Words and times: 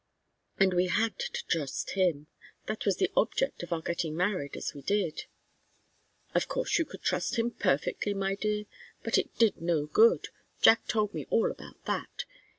"And 0.59 0.73
we 0.73 0.87
had 0.87 1.19
to 1.19 1.43
trust 1.47 1.91
him. 1.91 2.25
That 2.65 2.87
was 2.87 2.97
the 2.97 3.11
object 3.15 3.61
of 3.61 3.71
our 3.71 3.83
getting 3.83 4.17
married 4.17 4.55
as 4.57 4.73
we 4.73 4.81
did." 4.81 5.25
"Of 6.33 6.47
course 6.47 6.79
you 6.79 6.85
could 6.85 7.03
trust 7.03 7.35
him 7.37 7.51
perfectly, 7.51 8.15
my 8.15 8.33
dear. 8.33 8.65
But 9.03 9.19
it 9.19 9.37
did 9.37 9.61
no 9.61 9.85
good. 9.85 10.29
Jack 10.59 10.87
told 10.87 11.13
me 11.13 11.27
all 11.29 11.51
about 11.51 11.85
that. 11.85 12.25